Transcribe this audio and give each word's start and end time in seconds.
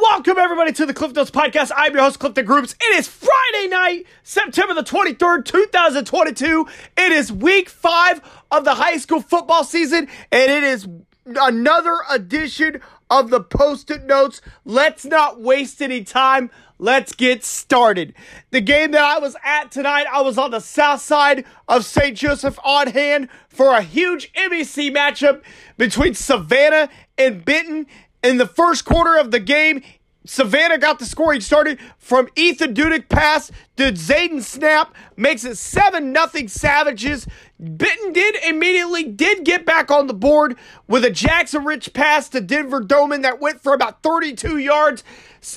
Welcome 0.00 0.38
everybody 0.38 0.72
to 0.72 0.86
the 0.86 0.94
Cliff 0.94 1.14
Notes 1.14 1.30
Podcast. 1.30 1.70
I'm 1.74 1.92
your 1.92 2.02
host, 2.02 2.18
Clifton 2.18 2.44
Groups. 2.44 2.74
It 2.80 2.96
is 2.96 3.06
Friday 3.06 3.68
night, 3.68 4.06
September 4.24 4.74
the 4.74 4.82
23rd, 4.82 5.44
2022. 5.44 6.66
It 6.96 7.12
is 7.12 7.30
week 7.32 7.68
five 7.68 8.20
of 8.50 8.64
the 8.64 8.74
high 8.74 8.96
school 8.96 9.20
football 9.20 9.62
season, 9.62 10.08
and 10.32 10.50
it 10.50 10.64
is 10.64 10.88
another 11.26 11.98
edition 12.10 12.80
of 13.08 13.30
the 13.30 13.40
post-it 13.40 14.04
notes. 14.04 14.40
Let's 14.64 15.04
not 15.04 15.40
waste 15.40 15.80
any 15.80 16.02
time. 16.02 16.50
Let's 16.78 17.14
get 17.14 17.44
started. 17.44 18.14
The 18.50 18.60
game 18.60 18.90
that 18.90 19.04
I 19.04 19.20
was 19.20 19.36
at 19.44 19.70
tonight, 19.70 20.06
I 20.12 20.22
was 20.22 20.36
on 20.38 20.50
the 20.50 20.60
south 20.60 21.02
side 21.02 21.44
of 21.68 21.84
St. 21.84 22.16
Joseph 22.16 22.58
on 22.64 22.88
hand 22.88 23.28
for 23.48 23.68
a 23.68 23.82
huge 23.82 24.32
MEC 24.32 24.92
matchup 24.92 25.42
between 25.76 26.14
Savannah 26.14 26.88
and 27.16 27.44
Benton. 27.44 27.86
In 28.24 28.38
the 28.38 28.46
first 28.46 28.86
quarter 28.86 29.18
of 29.18 29.32
the 29.32 29.38
game, 29.38 29.82
Savannah 30.24 30.78
got 30.78 30.98
the 30.98 31.04
scoring 31.04 31.42
started 31.42 31.78
from 31.98 32.30
Ethan 32.34 32.72
Dudek 32.72 33.10
pass 33.10 33.52
to 33.76 33.92
Zayden 33.92 34.40
snap, 34.40 34.94
makes 35.14 35.44
it 35.44 35.56
7 35.56 36.10
nothing 36.10 36.48
Savages. 36.48 37.26
Benton 37.60 38.14
did 38.14 38.36
immediately 38.36 39.04
did 39.04 39.44
get 39.44 39.66
back 39.66 39.90
on 39.90 40.06
the 40.06 40.14
board 40.14 40.56
with 40.88 41.04
a 41.04 41.10
Jackson 41.10 41.66
Rich 41.66 41.92
pass 41.92 42.30
to 42.30 42.40
Denver 42.40 42.80
Doman 42.80 43.20
that 43.20 43.42
went 43.42 43.62
for 43.62 43.74
about 43.74 44.02
32 44.02 44.56
yards. 44.56 45.04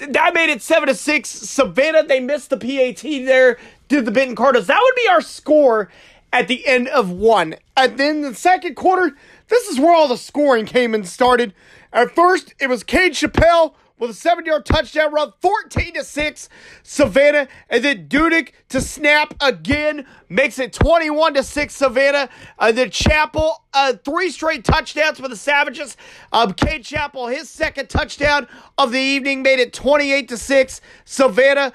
That 0.06 0.34
made 0.34 0.50
it 0.50 0.62
7 0.62 0.90
to 0.90 0.94
6. 0.94 1.30
Savannah, 1.30 2.04
they 2.04 2.20
missed 2.20 2.50
the 2.50 2.58
PAT 2.58 3.02
there, 3.02 3.58
did 3.88 4.04
the 4.04 4.12
Benton 4.12 4.36
Cardinals. 4.36 4.68
That 4.68 4.82
would 4.84 4.96
be 4.96 5.08
our 5.08 5.22
score 5.22 5.90
at 6.38 6.48
the 6.48 6.68
end 6.68 6.88
of 6.90 7.10
one. 7.10 7.56
And 7.76 7.98
then 7.98 8.22
the 8.22 8.36
second 8.36 8.76
quarter, 8.76 9.16
this 9.48 9.68
is 9.70 9.80
where 9.80 9.96
all 9.96 10.08
the 10.08 10.18
scoring 10.18 10.68
came 10.68 10.94
and 10.94 11.08
started. 11.08 11.52
At 11.92 12.14
first, 12.14 12.54
it 12.60 12.70
was 12.70 12.84
Cade 12.84 13.14
Chappelle 13.14 13.74
with 13.98 14.12
a 14.12 14.14
seven 14.14 14.46
yard 14.46 14.64
touchdown 14.64 15.12
run, 15.12 15.34
14 15.42 15.96
to 15.96 16.04
6, 16.04 16.50
Savannah. 16.84 17.48
And 17.72 17.84
then 17.84 18.08
Dudek 18.08 18.52
to 18.70 18.82
snap 18.82 19.34
again, 19.42 20.06
makes 20.30 20.60
it 20.60 20.74
21 20.74 21.34
to 21.34 21.44
6, 21.44 21.76
Savannah. 21.76 22.30
And 22.60 22.78
then 22.78 22.92
Chappelle, 22.92 23.54
uh, 23.74 23.94
three 24.06 24.30
straight 24.30 24.64
touchdowns 24.64 25.20
for 25.20 25.28
the 25.28 25.36
Savages. 25.36 25.98
Um, 26.32 26.54
Cade 26.54 26.84
Chappelle, 26.84 27.36
his 27.36 27.50
second 27.50 27.90
touchdown 27.90 28.48
of 28.78 28.92
the 28.92 29.00
evening, 29.00 29.42
made 29.42 29.58
it 29.58 29.74
28 29.74 30.30
to 30.30 30.38
6, 30.38 30.82
Savannah. 31.04 31.74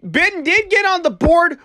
Benton 0.00 0.44
did 0.44 0.70
get 0.70 0.86
on 0.86 1.02
the 1.02 1.10
board 1.10 1.58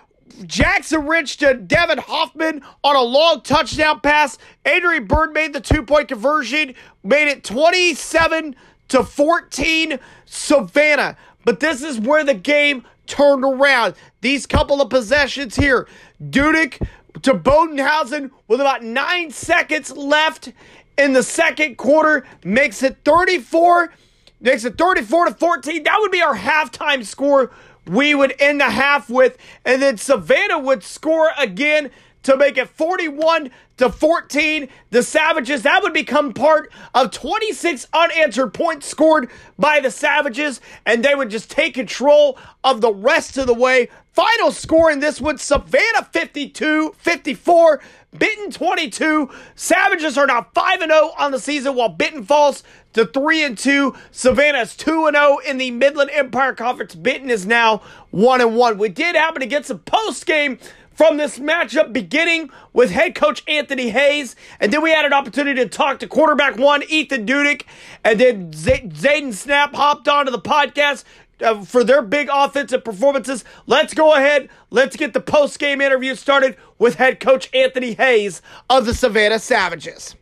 Jackson 0.46 1.06
Rich 1.06 1.38
to 1.38 1.54
Devin 1.54 1.98
Hoffman 1.98 2.62
on 2.82 2.96
a 2.96 3.02
long 3.02 3.42
touchdown 3.42 4.00
pass. 4.00 4.38
Adrian 4.64 5.06
Bird 5.06 5.32
made 5.32 5.52
the 5.52 5.60
two 5.60 5.82
point 5.82 6.08
conversion, 6.08 6.74
made 7.02 7.28
it 7.28 7.44
27 7.44 8.56
to 8.88 9.04
14 9.04 9.98
Savannah. 10.26 11.16
But 11.44 11.60
this 11.60 11.82
is 11.82 11.98
where 11.98 12.24
the 12.24 12.34
game 12.34 12.84
turned 13.06 13.44
around. 13.44 13.94
These 14.20 14.46
couple 14.46 14.80
of 14.80 14.90
possessions 14.90 15.56
here. 15.56 15.86
Dudek 16.22 16.86
to 17.22 17.34
Bodenhausen 17.34 18.30
with 18.48 18.60
about 18.60 18.82
nine 18.82 19.30
seconds 19.30 19.90
left 19.92 20.52
in 20.98 21.12
the 21.12 21.22
second 21.22 21.76
quarter 21.76 22.26
makes 22.44 22.82
it 22.82 22.98
34 23.04 23.92
makes 24.40 24.64
it 24.64 24.76
34 24.76 25.26
to 25.26 25.34
14 25.34 25.82
that 25.82 25.96
would 25.98 26.12
be 26.12 26.22
our 26.22 26.36
halftime 26.36 27.04
score 27.04 27.50
we 27.86 28.14
would 28.14 28.34
end 28.38 28.60
the 28.60 28.70
half 28.70 29.10
with, 29.10 29.36
and 29.64 29.82
then 29.82 29.96
Savannah 29.96 30.58
would 30.58 30.82
score 30.82 31.30
again 31.38 31.90
to 32.24 32.36
make 32.36 32.56
it 32.56 32.68
41 32.68 33.50
to 33.76 33.90
14. 33.90 34.68
The 34.90 35.02
Savages, 35.02 35.62
that 35.62 35.82
would 35.82 35.92
become 35.92 36.32
part 36.32 36.72
of 36.94 37.10
26 37.10 37.86
unanswered 37.92 38.54
points 38.54 38.86
scored 38.86 39.30
by 39.58 39.80
the 39.80 39.90
Savages, 39.90 40.60
and 40.84 41.04
they 41.04 41.14
would 41.14 41.30
just 41.30 41.50
take 41.50 41.74
control 41.74 42.38
of 42.62 42.80
the 42.80 42.92
rest 42.92 43.36
of 43.38 43.46
the 43.46 43.54
way. 43.54 43.88
Final 44.12 44.52
score 44.52 44.90
in 44.90 45.00
this 45.00 45.20
one 45.20 45.38
Savannah 45.38 46.08
52 46.12 46.94
54. 46.96 47.82
Benton 48.12 48.52
22. 48.52 49.28
Savages 49.56 50.16
are 50.16 50.26
now 50.26 50.46
5 50.54 50.80
0 50.80 51.10
on 51.18 51.32
the 51.32 51.40
season 51.40 51.74
while 51.74 51.88
Benton 51.88 52.24
falls 52.24 52.62
to 52.94 53.04
3 53.06 53.44
and 53.44 53.58
2. 53.58 53.94
Savannah's 54.10 54.76
2 54.76 55.06
and 55.06 55.16
0 55.16 55.38
in 55.46 55.58
the 55.58 55.70
Midland 55.70 56.10
Empire 56.12 56.54
Conference. 56.54 56.94
Benton 56.94 57.30
is 57.30 57.46
now 57.46 57.82
1 58.10 58.40
and 58.40 58.56
1. 58.56 58.78
We 58.78 58.88
did 58.88 59.14
happen 59.14 59.40
to 59.40 59.46
get 59.46 59.66
some 59.66 59.80
post 59.80 60.26
game 60.26 60.58
from 60.94 61.16
this 61.16 61.38
matchup 61.38 61.92
beginning 61.92 62.50
with 62.72 62.90
head 62.90 63.14
coach 63.14 63.42
Anthony 63.48 63.90
Hayes. 63.90 64.36
And 64.60 64.72
then 64.72 64.82
we 64.82 64.90
had 64.90 65.04
an 65.04 65.12
opportunity 65.12 65.62
to 65.62 65.68
talk 65.68 65.98
to 65.98 66.06
quarterback 66.06 66.56
one, 66.56 66.82
Ethan 66.88 67.26
Dudek. 67.26 67.62
And 68.04 68.18
then 68.20 68.52
Z- 68.52 68.90
Zayden 68.90 69.34
Snap 69.34 69.74
hopped 69.74 70.08
onto 70.08 70.30
the 70.30 70.40
podcast 70.40 71.04
uh, 71.40 71.64
for 71.64 71.82
their 71.82 72.00
big 72.00 72.28
offensive 72.32 72.84
performances. 72.84 73.44
Let's 73.66 73.92
go 73.92 74.14
ahead. 74.14 74.48
Let's 74.70 74.96
get 74.96 75.12
the 75.12 75.20
post 75.20 75.58
game 75.58 75.80
interview 75.80 76.14
started 76.14 76.56
with 76.78 76.94
head 76.94 77.20
coach 77.20 77.50
Anthony 77.52 77.94
Hayes 77.94 78.40
of 78.70 78.86
the 78.86 78.94
Savannah 78.94 79.40
Savages. 79.40 80.14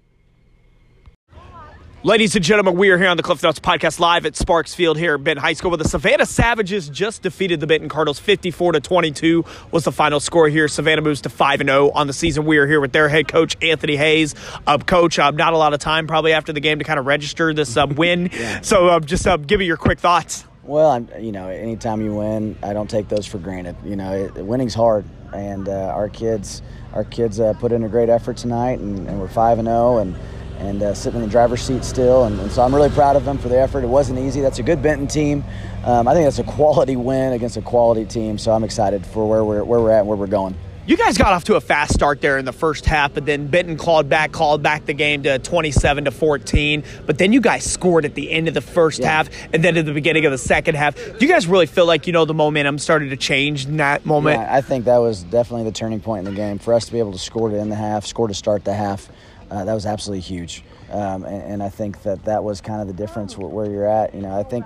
Ladies 2.05 2.35
and 2.35 2.45
gentlemen, 2.45 2.75
we 2.75 2.91
are 2.91 2.99
here 2.99 3.07
on 3.07 3.17
the 3.17 3.23
Cliff 3.23 3.45
Notes 3.45 3.61
podcast 3.61 4.01
live 4.01 4.27
at 4.27 4.35
Sparks 4.35 4.75
Field 4.75 4.99
here 4.99 5.15
at 5.15 5.23
Benton 5.23 5.41
High 5.41 5.53
School, 5.53 5.71
where 5.71 5.79
the 5.79 5.89
Savannah 5.89 6.27
Savages 6.27 6.89
just 6.89 7.23
defeated 7.23 7.61
the 7.61 7.69
Benton 7.69 7.89
Cardinals 7.89 8.19
54 8.19 8.73
to 8.73 8.81
22 8.81 9.45
was 9.71 9.85
the 9.85 9.93
final 9.93 10.19
score 10.19 10.49
here. 10.49 10.67
Savannah 10.67 11.03
moves 11.03 11.21
to 11.21 11.29
5 11.29 11.61
and 11.61 11.69
0 11.69 11.93
on 11.93 12.09
the 12.09 12.13
season. 12.13 12.45
We 12.45 12.59
are 12.59 12.67
here 12.67 12.81
with 12.81 12.91
their 12.91 13.09
head 13.09 13.29
coach 13.29 13.57
Anthony 13.63 13.95
Hayes. 13.95 14.35
Uh, 14.67 14.79
coach, 14.79 15.21
uh, 15.21 15.31
not 15.31 15.53
a 15.53 15.57
lot 15.57 15.75
of 15.75 15.79
time 15.79 16.09
probably 16.09 16.33
after 16.33 16.53
the 16.53 16.59
game 16.59 16.81
to 16.81 16.85
kind 16.85 16.99
of 16.99 17.07
register 17.07 17.55
this 17.55 17.77
uh, 17.77 17.87
win. 17.87 18.31
yeah. 18.33 18.63
So 18.63 18.89
uh, 18.89 18.99
just 18.99 19.25
uh, 19.29 19.37
give 19.37 19.61
me 19.61 19.67
your 19.67 19.77
quick 19.77 20.01
thoughts. 20.01 20.45
Well, 20.65 20.91
I'm, 20.91 21.09
you 21.21 21.31
know, 21.31 21.51
anytime 21.51 22.03
you 22.03 22.17
win, 22.17 22.59
I 22.65 22.73
don't 22.73 22.91
take 22.91 23.11
those 23.11 23.29
for 23.29 23.39
granted. 23.39 23.77
You 23.85 23.95
know, 23.95 24.13
it, 24.13 24.45
winning's 24.45 24.75
hard, 24.75 25.05
and 25.33 25.69
uh, 25.69 25.93
our 25.95 26.09
kids, 26.09 26.63
our 26.95 27.05
kids 27.05 27.39
put 27.61 27.71
in 27.71 27.85
a 27.85 27.89
great 27.89 28.09
effort 28.09 28.39
tonight, 28.39 28.81
and, 28.81 29.07
and 29.07 29.21
we're 29.21 29.29
five 29.29 29.61
and 29.61 29.69
zero, 29.69 29.99
and 29.99 30.17
and 30.59 30.83
uh, 30.83 30.95
sitting 30.95 31.21
in 31.21 31.27
the 31.27 31.31
driver's 31.31 31.63
seat 31.63 31.85
still. 31.85 32.25
And, 32.25 32.39
and, 32.41 32.51
so 32.51 32.63
I'm 32.63 32.75
really 32.75 32.91
proud 32.91 33.17
of 33.17 33.25
them 33.25 33.39
for 33.39 33.49
the 33.49 33.59
effort. 33.59 33.85
It 33.85 33.89
wasn't 33.89 34.19
easy. 34.19 34.41
That's 34.41 34.59
a 34.59 34.63
good 34.63 34.83
Benton 34.83 35.07
team. 35.07 35.45
Um, 35.85 36.07
I 36.07 36.15
think 36.15 36.27
that's 36.27 36.39
a 36.39 36.45
quality 36.45 36.97
win 36.97 37.33
against 37.33 37.57
a 37.57 37.63
quality 37.63 38.05
team. 38.05 38.39
So 38.39 38.53
I'm 38.53 38.65
excited 38.65 39.05
for 39.07 39.29
where 39.29 39.45
we're 39.45 39.65
where 39.65 39.81
we're 39.81 39.93
at 39.93 40.01
and 40.01 40.09
where 40.09 40.17
we're 40.17 40.27
going. 40.27 40.57
You 40.85 40.97
guys 40.97 41.17
got 41.17 41.33
off 41.33 41.45
to 41.45 41.55
a 41.55 41.61
fast 41.61 41.95
start 41.95 42.21
there 42.21 42.39
in 42.39 42.45
the 42.45 42.53
first 42.53 42.87
half, 42.87 43.15
but 43.15 43.25
then 43.25 43.47
Benton 43.47 43.77
clawed 43.77 44.09
back, 44.09 44.33
called 44.33 44.65
back 44.65 44.85
the 44.85 44.93
game 44.93 45.23
to 45.23 45.39
27 45.39 46.07
to 46.07 46.11
14. 46.11 46.83
But 47.07 47.19
then 47.19 47.33
you 47.33 47.41
guys 47.41 47.63
scored 47.63 48.05
at 48.05 48.17
the 48.17 48.29
end 48.33 48.49
of 48.49 48.55
the 48.55 48.61
first 48.61 48.99
yeah. 48.99 49.11
half, 49.11 49.29
and 49.53 49.63
then 49.63 49.77
at 49.77 49.87
the 49.87 49.93
beginning 49.93 50.27
of 50.27 50.33
the 50.33 50.39
second 50.39 50.75
half. 50.75 50.97
Do 50.97 51.19
you 51.21 51.29
guys 51.29 51.47
really 51.47 51.67
feel 51.67 51.87
like 51.87 52.09
you 52.09 52.13
know 52.13 52.25
the 52.25 52.35
momentum 52.35 52.81
started 52.81 53.11
to 53.11 53.17
change 53.17 53.65
in 53.65 53.77
that 53.77 54.05
moment? 54.05 54.41
Yeah, 54.41 54.57
I 54.57 54.61
think 54.61 54.87
that 54.87 54.99
was 54.99 55.23
definitely 55.23 55.65
the 55.67 55.73
turning 55.73 56.01
point 56.01 56.27
in 56.27 56.35
the 56.35 56.37
game 56.37 56.59
for 56.59 56.75
us 56.75 56.87
to 56.87 56.93
be 56.93 56.99
able 56.99 57.13
to 57.13 57.19
score 57.19 57.49
to 57.49 57.61
end 57.61 57.71
the 57.71 57.77
half, 57.77 58.05
score 58.05 58.27
to 58.27 58.35
start 58.35 58.65
the 58.65 58.75
half 58.75 59.09
uh, 59.53 59.65
that 59.67 59.75
was 59.75 59.85
absolutely 59.85 60.23
huge. 60.23 60.65
Um, 60.91 61.25
and, 61.25 61.43
and, 61.43 61.63
I 61.63 61.69
think 61.69 62.03
that 62.05 62.25
that 62.25 62.43
was 62.43 62.61
kind 62.63 62.81
of 62.81 62.87
the 62.87 62.95
difference 62.95 63.37
where, 63.37 63.49
where 63.49 63.71
you're 63.71 63.87
at. 63.87 64.15
You 64.15 64.23
know, 64.23 64.39
I 64.39 64.43
think, 64.43 64.65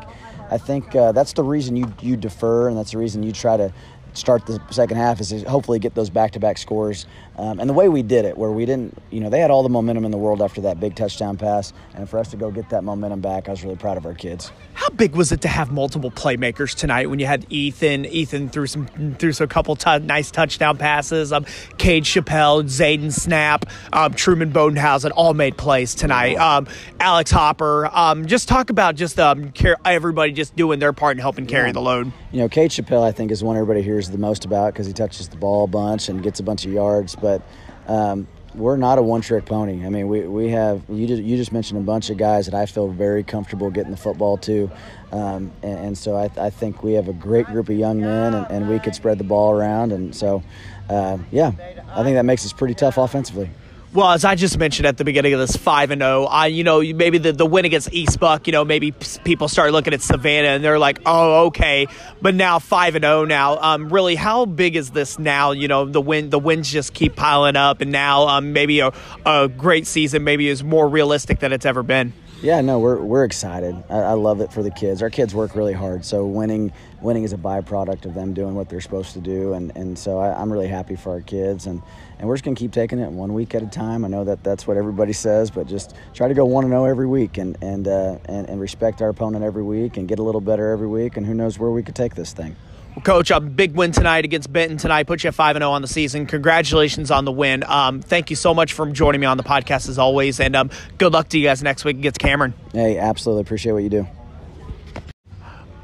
I 0.51 0.59
think 0.59 0.95
uh, 0.95 1.11
that's 1.11 1.33
the 1.33 1.43
reason 1.43 1.75
you 1.75 1.93
you 2.01 2.17
defer, 2.17 2.69
and 2.69 2.77
that's 2.77 2.93
the 2.93 2.99
reason 2.99 3.23
you 3.23 3.33
try 3.33 3.57
to 3.57 3.73
start 4.17 4.47
the 4.47 4.61
second 4.71 4.97
half 4.97 5.21
is 5.21 5.29
to 5.29 5.45
hopefully 5.45 5.79
get 5.79 5.95
those 5.95 6.11
back-to-back 6.11 6.59
scores. 6.59 7.07
Um, 7.39 7.61
and 7.61 7.69
the 7.69 7.75
way 7.75 7.89
we 7.89 8.03
did 8.03 8.25
it, 8.25 8.39
where 8.39 8.51
we 8.51 8.65
didn't, 8.65 8.97
you 9.11 9.21
know, 9.21 9.29
they 9.29 9.41
had 9.41 9.51
all 9.51 9.63
the 9.63 9.69
momentum 9.69 10.05
in 10.07 10.11
the 10.11 10.17
world 10.17 10.41
after 10.41 10.63
that 10.63 10.81
big 10.81 10.95
touchdown 10.95 11.37
pass, 11.37 11.75
and 11.95 12.09
for 12.09 12.19
us 12.19 12.31
to 12.31 12.37
go 12.37 12.51
get 12.51 12.71
that 12.71 12.83
momentum 12.83 13.21
back, 13.21 13.49
I 13.49 13.51
was 13.51 13.63
really 13.63 13.77
proud 13.77 13.99
of 13.99 14.07
our 14.07 14.15
kids. 14.15 14.51
How 14.73 14.89
big 14.91 15.15
was 15.15 15.33
it 15.33 15.43
to 15.43 15.49
have 15.49 15.71
multiple 15.71 16.11
playmakers 16.11 16.75
tonight 16.75 17.11
when 17.11 17.19
you 17.19 17.27
had 17.27 17.47
Ethan? 17.51 18.07
Ethan 18.07 18.49
threw 18.49 18.67
some 18.67 18.87
threw 19.19 19.33
some 19.33 19.49
couple 19.49 19.77
t- 19.77 19.99
nice 19.99 20.31
touchdown 20.31 20.79
passes. 20.79 21.33
Um, 21.33 21.45
Cade 21.77 22.05
Chappelle, 22.05 22.65
Zayden 22.65 23.13
Snap, 23.13 23.67
um, 23.93 24.15
Truman 24.15 24.53
Bodenhausen 24.53 25.11
all 25.15 25.35
made 25.35 25.57
plays 25.59 25.95
tonight. 25.95 26.37
Um, 26.37 26.67
Alex 27.01 27.31
Hopper. 27.31 27.87
Um, 27.93 28.27
just 28.27 28.49
talk 28.49 28.71
about 28.71 28.95
just 28.95 29.19
um, 29.19 29.53
everybody 29.85 30.33
just 30.33 30.57
doing 30.57 30.79
their 30.79 30.93
part 30.93 31.13
and 31.13 31.21
helping 31.21 31.47
carry 31.47 31.69
yeah. 31.69 31.73
the 31.73 31.81
load. 31.81 32.13
You 32.33 32.41
know, 32.41 32.49
Cade 32.49 32.71
Chappelle, 32.71 33.03
I 33.03 33.13
think, 33.13 33.31
is 33.31 33.43
one 33.43 33.57
everybody 33.57 33.83
hears 33.83 34.06
the 34.11 34.19
most 34.19 34.45
about 34.45 34.73
because 34.73 34.87
he 34.87 34.93
touches 34.93 35.29
the 35.29 35.37
ball 35.37 35.65
a 35.65 35.69
bunch 35.69 36.09
and 36.09 36.23
gets 36.23 36.41
a 36.41 36.43
bunch 36.43 36.65
of 36.65 36.73
yards. 36.73 37.15
But 37.17 37.43
um, 37.87 38.27
we're 38.57 38.77
not 38.77 38.99
a 38.99 39.03
one-trick 39.03 39.45
pony. 39.45 39.85
I 39.85 39.91
mean, 39.91 40.09
we, 40.09 40.23
we 40.23 40.49
have 40.49 40.83
you 40.89 41.07
just 41.07 41.23
you 41.23 41.37
just 41.37 41.53
mentioned 41.53 41.79
a 41.79 41.83
bunch 41.83 42.11
of 42.11 42.17
guys 42.17 42.47
that 42.47 42.55
I 42.55 42.67
feel 42.67 42.89
very 42.89 43.23
comfortable 43.23 43.71
getting 43.71 43.91
the 43.91 43.97
football 43.97 44.39
to, 44.39 44.71
um, 45.13 45.53
and, 45.63 45.79
and, 45.79 45.99
so 45.99 46.17
I, 46.17 46.31
I, 46.39 46.51
think 46.51 46.83
we 46.83 46.95
have 46.95 47.09
a 47.09 47.13
great 47.13 47.47
group 47.47 47.69
of 47.69 47.77
young 47.77 48.01
men, 48.01 48.35
and, 48.35 48.47
and 48.51 48.69
we 48.69 48.79
could 48.79 48.95
spread 48.95 49.19
the 49.19 49.25
ball 49.25 49.53
around, 49.53 49.93
and 49.93 50.15
so 50.15 50.43
uh, 50.89 51.19
yeah, 51.31 51.53
I 51.91 52.03
think 52.03 52.17
that 52.17 52.25
makes 52.25 52.45
us 52.47 52.53
pretty 52.53 52.75
tough 52.75 52.97
offensively. 52.97 53.51
Well, 53.97 54.11
as 54.11 54.27
I 54.27 54.35
just 54.35 54.59
mentioned 54.59 54.85
at 54.85 54.99
the 54.99 55.05
beginning 55.05 55.33
of 55.33 55.41
this 55.41 55.57
five 55.57 55.91
and 55.91 56.03
zero, 56.03 56.25
oh, 56.25 56.27
I 56.27 56.49
you 56.49 56.65
know 56.65 56.83
maybe 56.83 57.17
the, 57.17 57.33
the 57.33 57.47
win 57.47 57.65
against 57.65 57.91
East 57.95 58.21
Buck, 58.21 58.47
you 58.47 58.53
know 58.53 58.63
maybe 58.63 58.93
people 59.25 59.49
start 59.49 59.73
looking 59.73 59.95
at 59.95 60.03
Savannah 60.03 60.49
and 60.49 60.63
they're 60.63 60.79
like, 60.79 61.01
oh 61.07 61.47
okay, 61.47 61.87
but 62.21 62.35
now 62.35 62.59
five 62.59 62.95
and 62.95 63.05
zero 63.05 63.21
oh 63.21 63.25
now. 63.25 63.57
Um, 63.57 63.89
really, 63.89 64.15
how 64.15 64.45
big 64.45 64.77
is 64.77 64.91
this 64.91 65.19
now? 65.19 65.53
You 65.53 65.67
know 65.67 65.87
the 65.87 66.03
win 66.03 66.29
the 66.29 66.39
wins 66.39 66.71
just 66.71 66.93
keep 66.93 67.17
piling 67.17 67.57
up, 67.57 67.81
and 67.81 67.91
now 67.91 68.29
um, 68.29 68.53
maybe 68.53 68.81
a, 68.81 68.93
a 69.25 69.49
great 69.49 69.87
season 69.87 70.25
maybe 70.25 70.47
is 70.47 70.63
more 70.63 70.87
realistic 70.87 71.39
than 71.39 71.55
it's 71.55 71.65
ever 71.65 71.83
been. 71.83 72.13
Yeah, 72.43 72.61
no, 72.61 72.79
we're 72.79 73.01
we're 73.01 73.25
excited. 73.25 73.83
I, 73.89 73.99
I, 73.99 74.13
love 74.13 74.43
it 74.43 74.53
for 74.53 74.63
the 74.63 74.71
kids. 74.71 75.01
Our 75.01 75.09
kids 75.09 75.35
work 75.35 75.57
really 75.57 75.73
hard, 75.73 76.05
so 76.05 76.27
winning 76.27 76.71
winning 77.01 77.25
is 77.25 77.33
a 77.33 77.39
byproduct 77.39 78.05
of 78.05 78.13
them 78.13 78.35
doing 78.35 78.55
what 78.55 78.69
they're 78.69 78.83
supposed 78.83 79.15
to 79.15 79.21
do, 79.21 79.55
and 79.55 79.75
and 79.75 79.99
so 79.99 80.19
I, 80.19 80.41
am 80.41 80.53
really 80.53 80.69
happy 80.69 80.97
for 80.97 81.13
our 81.13 81.23
kids, 81.23 81.65
and 81.67 81.81
and 82.19 82.29
we're 82.29 82.35
just 82.35 82.45
gonna 82.45 82.55
keep 82.55 82.73
taking 82.73 82.99
it 82.99 83.11
one 83.11 83.33
week 83.33 83.55
at 83.55 83.63
a 83.63 83.67
time. 83.67 84.05
I 84.05 84.09
know 84.09 84.23
that 84.25 84.45
that's 84.45 84.67
what 84.67 84.77
everybody 84.77 85.15
says, 85.15 85.51
but 85.51 85.67
just 85.67 85.95
try 86.13 86.29
to 86.29 86.35
go 86.35 86.45
one 86.45 86.65
and 86.65 86.73
zero 86.73 86.83
oh 86.83 86.85
every 86.85 87.07
week, 87.07 87.39
and 87.39 87.57
and, 87.63 87.89
uh, 87.89 88.19
and 88.27 88.51
and 88.51 88.61
respect 88.61 89.01
our 89.01 89.09
opponent 89.09 89.43
every 89.43 89.63
week, 89.63 89.97
and 89.97 90.07
get 90.07 90.19
a 90.19 90.23
little 90.23 90.43
better 90.43 90.71
every 90.71 90.89
week, 90.89 91.17
and 91.17 91.25
who 91.25 91.33
knows 91.33 91.59
where 91.59 91.71
we 91.71 91.83
could 91.83 91.97
take 91.97 92.15
this 92.15 92.35
thing. 92.35 92.55
Coach, 93.05 93.31
a 93.31 93.41
big 93.41 93.75
win 93.75 93.93
tonight 93.93 94.25
against 94.25 94.53
Benton 94.53 94.79
tonight. 94.79 95.07
Put 95.07 95.23
you 95.23 95.29
at 95.29 95.35
5 95.35 95.57
0 95.57 95.71
on 95.71 95.83
the 95.83 95.89
season. 95.89 96.27
Congratulations 96.27 97.11
on 97.11 97.25
the 97.25 97.33
win. 97.33 97.63
Um, 97.65 98.01
thank 98.01 98.31
you 98.31 98.37
so 98.37 98.55
much 98.55 98.73
for 98.73 98.91
joining 98.91 99.21
me 99.21 99.27
on 99.27 99.37
the 99.37 99.43
podcast 99.43 99.89
as 99.89 99.99
always. 99.99 100.41
And 100.41 100.57
um, 100.57 100.71
good 100.99 101.13
luck 101.13 101.29
to 101.31 101.39
you 101.39 101.45
guys 101.45 101.63
next 101.63 101.85
week 101.85 101.99
against 101.99 102.19
Cameron. 102.19 102.55
Hey, 102.73 102.99
absolutely. 102.99 103.43
Appreciate 103.43 103.73
what 103.73 103.83
you 103.83 103.91
do. 103.91 104.07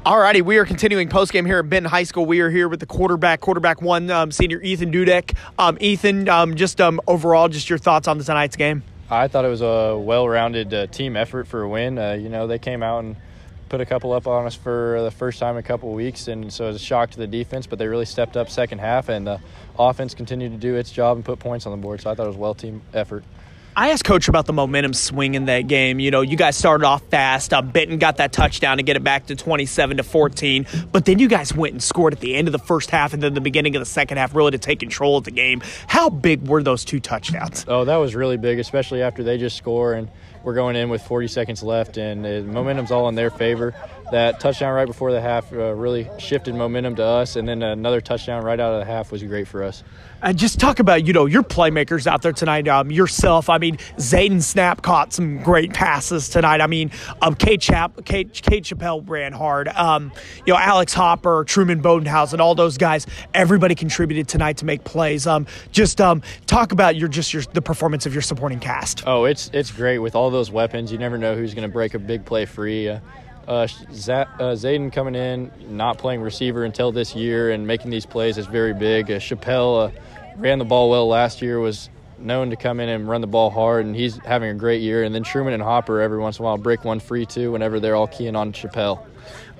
Alrighty, 0.05 0.41
we 0.41 0.57
are 0.57 0.65
continuing 0.65 1.07
post 1.07 1.31
game 1.31 1.45
here 1.45 1.59
at 1.59 1.69
Benton 1.69 1.89
High 1.89 2.03
School. 2.03 2.25
We 2.25 2.41
are 2.41 2.49
here 2.49 2.67
with 2.67 2.81
the 2.81 2.85
quarterback, 2.85 3.39
quarterback 3.39 3.81
one, 3.81 4.11
um, 4.11 4.31
senior 4.31 4.61
Ethan 4.61 4.91
Dudek. 4.91 5.33
Um, 5.57 5.77
Ethan, 5.79 6.27
um, 6.27 6.55
just 6.55 6.81
um, 6.81 6.99
overall, 7.07 7.47
just 7.47 7.69
your 7.69 7.79
thoughts 7.79 8.09
on 8.09 8.17
the 8.17 8.25
tonight's 8.25 8.57
game. 8.57 8.83
I 9.09 9.29
thought 9.29 9.45
it 9.45 9.49
was 9.49 9.61
a 9.61 9.97
well-rounded 9.97 10.73
uh, 10.73 10.87
team 10.87 11.15
effort 11.15 11.47
for 11.47 11.61
a 11.61 11.69
win. 11.69 11.97
Uh, 11.97 12.13
you 12.13 12.27
know, 12.27 12.47
they 12.47 12.59
came 12.59 12.83
out 12.83 13.05
and 13.05 13.15
put 13.69 13.81
a 13.81 13.85
couple 13.85 14.13
up 14.13 14.27
on 14.27 14.45
us 14.45 14.55
for 14.55 15.01
the 15.01 15.11
first 15.11 15.39
time 15.39 15.55
in 15.55 15.59
a 15.59 15.63
couple 15.63 15.89
of 15.89 15.95
weeks, 15.95 16.27
and 16.27 16.51
so 16.51 16.65
it 16.65 16.67
was 16.67 16.75
a 16.77 16.85
shock 16.85 17.11
to 17.11 17.17
the 17.17 17.27
defense. 17.27 17.67
But 17.67 17.79
they 17.79 17.87
really 17.87 18.05
stepped 18.05 18.37
up 18.37 18.49
second 18.49 18.79
half, 18.79 19.09
and 19.09 19.25
the 19.25 19.39
offense 19.77 20.13
continued 20.13 20.51
to 20.51 20.57
do 20.57 20.75
its 20.75 20.91
job 20.91 21.17
and 21.17 21.25
put 21.25 21.39
points 21.39 21.65
on 21.65 21.71
the 21.71 21.81
board. 21.81 22.01
So 22.01 22.11
I 22.11 22.15
thought 22.15 22.25
it 22.25 22.27
was 22.27 22.35
a 22.35 22.39
well 22.39 22.53
team 22.53 22.81
effort. 22.93 23.23
I 23.75 23.89
asked 23.89 24.03
Coach 24.03 24.27
about 24.27 24.45
the 24.45 24.53
momentum 24.53 24.93
swing 24.93 25.33
in 25.33 25.45
that 25.45 25.61
game. 25.61 25.99
You 25.99 26.11
know, 26.11 26.21
you 26.21 26.37
guys 26.37 26.55
started 26.55 26.85
off 26.85 27.01
fast. 27.09 27.53
Um, 27.53 27.71
Benton 27.71 27.97
got 27.97 28.17
that 28.17 28.31
touchdown 28.31 28.77
to 28.77 28.83
get 28.83 28.97
it 28.97 29.03
back 29.03 29.27
to 29.27 29.35
27 29.35 29.97
to 29.97 30.03
14, 30.03 30.67
but 30.91 31.05
then 31.05 31.17
you 31.17 31.27
guys 31.27 31.55
went 31.55 31.73
and 31.73 31.81
scored 31.81 32.13
at 32.13 32.19
the 32.19 32.35
end 32.35 32.47
of 32.47 32.51
the 32.51 32.59
first 32.59 32.91
half 32.91 33.13
and 33.13 33.23
then 33.23 33.33
the 33.33 33.41
beginning 33.41 33.75
of 33.75 33.79
the 33.79 33.87
second 33.87 34.17
half, 34.17 34.35
really 34.35 34.51
to 34.51 34.59
take 34.59 34.79
control 34.79 35.17
of 35.17 35.23
the 35.23 35.31
game. 35.31 35.63
How 35.87 36.09
big 36.09 36.47
were 36.47 36.61
those 36.61 36.85
two 36.85 36.99
touchdowns? 36.99 37.65
Oh, 37.67 37.85
that 37.85 37.95
was 37.97 38.13
really 38.13 38.37
big, 38.37 38.59
especially 38.59 39.01
after 39.01 39.23
they 39.23 39.39
just 39.39 39.57
score 39.57 39.93
and 39.93 40.09
we're 40.43 40.53
going 40.53 40.75
in 40.75 40.89
with 40.89 41.01
40 41.01 41.27
seconds 41.27 41.63
left, 41.63 41.97
and 41.97 42.23
the 42.23 42.41
momentum's 42.43 42.91
all 42.91 43.07
in 43.09 43.15
their 43.15 43.29
favor. 43.29 43.73
That 44.11 44.39
touchdown 44.39 44.73
right 44.73 44.85
before 44.85 45.11
the 45.11 45.21
half 45.21 45.51
uh, 45.51 45.73
really 45.73 46.07
shifted 46.19 46.53
momentum 46.53 46.95
to 46.97 47.03
us, 47.03 47.35
and 47.35 47.47
then 47.47 47.63
another 47.63 48.01
touchdown 48.01 48.43
right 48.43 48.59
out 48.59 48.73
of 48.73 48.79
the 48.79 48.85
half 48.85 49.11
was 49.11 49.23
great 49.23 49.47
for 49.47 49.63
us. 49.63 49.83
And 50.21 50.37
just 50.37 50.57
talk 50.57 50.79
about, 50.79 51.05
you 51.05 51.11
know, 51.11 51.25
your 51.25 51.43
playmakers 51.43 52.07
out 52.07 52.21
there 52.21 52.31
tonight. 52.31 52.65
Um, 52.69 52.89
yourself, 52.89 53.49
I 53.49 53.57
mean, 53.57 53.75
Zayden 53.97 54.41
Snap 54.41 54.81
caught 54.81 55.11
some 55.11 55.43
great 55.43 55.73
passes 55.73 56.29
tonight. 56.29 56.61
I 56.61 56.67
mean, 56.67 56.91
um, 57.21 57.35
Kate, 57.35 57.59
Chap- 57.59 58.05
Kate, 58.05 58.31
Cade 58.33 58.63
Chappelle 58.63 59.03
ran 59.07 59.33
hard. 59.33 59.67
Um, 59.67 60.13
you 60.45 60.53
know, 60.53 60.59
Alex 60.59 60.93
Hopper, 60.93 61.43
Truman 61.45 61.81
Bodenhausen, 61.81 62.39
all 62.39 62.55
those 62.55 62.77
guys, 62.77 63.05
everybody 63.33 63.75
contributed 63.75 64.29
tonight 64.29 64.57
to 64.57 64.65
make 64.65 64.85
plays. 64.85 65.27
Um, 65.27 65.45
just 65.73 65.99
um, 65.99 66.21
talk 66.45 66.71
about 66.71 66.95
your 66.95 67.09
just 67.09 67.33
your 67.33 67.43
the 67.51 67.61
performance 67.61 68.05
of 68.05 68.13
your 68.13 68.21
supporting 68.21 68.61
cast. 68.61 69.03
Oh, 69.05 69.25
it's 69.25 69.49
it's 69.53 69.71
great 69.71 69.99
with 69.99 70.15
all 70.15 70.29
those 70.33 70.51
weapons. 70.51 70.91
You 70.91 70.97
never 70.97 71.17
know 71.17 71.35
who's 71.35 71.53
going 71.53 71.67
to 71.67 71.71
break 71.71 71.93
a 71.93 71.99
big 71.99 72.25
play 72.25 72.45
free. 72.45 72.89
Uh, 72.89 72.99
uh, 73.47 73.67
Z- 73.67 74.11
uh, 74.11 74.55
Zayden 74.55 74.91
coming 74.91 75.15
in, 75.15 75.51
not 75.69 75.97
playing 75.97 76.21
receiver 76.21 76.63
until 76.63 76.91
this 76.91 77.15
year, 77.15 77.51
and 77.51 77.67
making 77.67 77.91
these 77.91 78.05
plays 78.05 78.37
is 78.37 78.45
very 78.45 78.73
big. 78.73 79.11
Uh, 79.11 79.15
Chappelle 79.15 79.89
uh, 79.89 79.99
ran 80.37 80.59
the 80.59 80.65
ball 80.65 80.89
well 80.89 81.07
last 81.07 81.41
year, 81.41 81.59
was 81.59 81.89
known 82.17 82.49
to 82.51 82.55
come 82.55 82.79
in 82.79 82.89
and 82.89 83.07
run 83.07 83.21
the 83.21 83.27
ball 83.27 83.49
hard, 83.49 83.85
and 83.85 83.95
he's 83.95 84.17
having 84.17 84.49
a 84.49 84.53
great 84.53 84.81
year. 84.81 85.03
And 85.03 85.13
then 85.13 85.23
Truman 85.23 85.53
and 85.53 85.61
Hopper 85.61 85.99
every 86.01 86.19
once 86.19 86.39
in 86.39 86.43
a 86.43 86.45
while 86.45 86.57
break 86.57 86.85
one 86.85 86.99
free 86.99 87.25
too 87.25 87.51
whenever 87.51 87.79
they're 87.79 87.95
all 87.95 88.07
keying 88.07 88.35
on 88.35 88.53
Chappelle. 88.53 89.05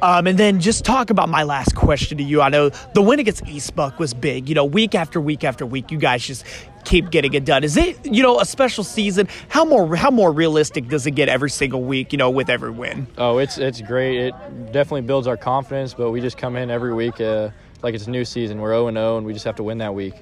Um, 0.02 0.28
and 0.28 0.38
then 0.38 0.60
just 0.60 0.84
talk 0.84 1.10
about 1.10 1.30
my 1.30 1.44
last 1.44 1.76
question 1.76 2.18
to 2.18 2.24
you. 2.24 2.42
I 2.42 2.50
know 2.50 2.70
the 2.94 3.02
win 3.02 3.20
against 3.20 3.48
East 3.48 3.76
Buck 3.76 4.00
was 4.00 4.14
big. 4.14 4.50
You 4.50 4.56
know, 4.56 4.66
week 4.66 4.96
after 4.96 5.22
week 5.22 5.44
after 5.44 5.66
week, 5.66 5.92
you 5.92 5.98
guys 5.98 6.26
just 6.26 6.46
keep 6.86 7.12
getting 7.12 7.34
it 7.34 7.46
done. 7.46 7.64
Is 7.64 7.78
it 7.78 8.06
you 8.06 8.24
know 8.24 8.40
a 8.40 8.46
special 8.46 8.84
season? 8.84 9.28
How 9.50 9.66
more 9.66 9.96
how 9.96 10.12
more 10.12 10.32
realistic 10.32 10.88
does 10.88 11.06
it 11.06 11.12
get 11.12 11.30
every 11.30 11.50
single 11.50 11.84
week? 11.84 12.12
You 12.12 12.18
know, 12.18 12.30
with 12.30 12.50
every 12.50 12.72
win. 12.72 13.08
Oh, 13.18 13.38
it's 13.38 13.58
it's 13.58 13.82
great. 13.82 14.18
It 14.20 14.34
definitely 14.72 15.02
builds 15.02 15.28
our 15.28 15.38
confidence. 15.38 15.94
But 15.94 16.12
we 16.12 16.22
just 16.22 16.38
come 16.38 16.56
in 16.56 16.70
every 16.70 16.94
week 16.94 17.20
uh, 17.22 17.50
like 17.82 17.96
it's 17.96 18.08
a 18.08 18.12
new 18.12 18.26
season. 18.26 18.60
We're 18.60 18.72
zero 18.72 18.88
and 18.88 18.96
zero, 18.96 19.18
and 19.18 19.26
we 19.26 19.34
just 19.34 19.46
have 19.46 19.56
to 19.58 19.64
win 19.64 19.78
that 19.80 19.94
week. 19.94 20.16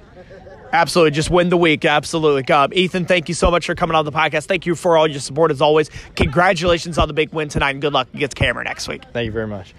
Absolutely. 0.72 1.10
Just 1.10 1.30
win 1.30 1.50
the 1.50 1.56
week. 1.56 1.84
Absolutely. 1.84 2.50
Um, 2.52 2.72
Ethan, 2.72 3.04
thank 3.04 3.28
you 3.28 3.34
so 3.34 3.50
much 3.50 3.66
for 3.66 3.74
coming 3.74 3.94
on 3.94 4.06
the 4.06 4.12
podcast. 4.12 4.46
Thank 4.46 4.64
you 4.64 4.74
for 4.74 4.96
all 4.96 5.06
your 5.06 5.20
support 5.20 5.50
as 5.50 5.60
always. 5.60 5.90
Congratulations 6.16 6.96
on 6.96 7.08
the 7.08 7.14
big 7.14 7.32
win 7.32 7.48
tonight 7.50 7.72
and 7.72 7.82
good 7.82 7.92
luck 7.92 8.08
against 8.14 8.36
Cameron 8.36 8.64
next 8.64 8.88
week. 8.88 9.02
Thank 9.12 9.26
you 9.26 9.32
very 9.32 9.46
much. 9.46 9.74